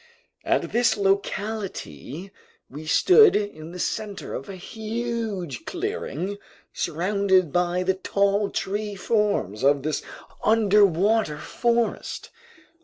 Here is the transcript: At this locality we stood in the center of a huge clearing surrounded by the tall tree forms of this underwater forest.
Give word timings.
At 0.43 0.71
this 0.71 0.97
locality 0.97 2.31
we 2.71 2.87
stood 2.87 3.35
in 3.35 3.71
the 3.71 3.77
center 3.77 4.33
of 4.33 4.49
a 4.49 4.55
huge 4.55 5.63
clearing 5.65 6.39
surrounded 6.73 7.53
by 7.53 7.83
the 7.83 7.93
tall 7.93 8.49
tree 8.49 8.95
forms 8.95 9.63
of 9.63 9.83
this 9.83 10.01
underwater 10.43 11.37
forest. 11.37 12.31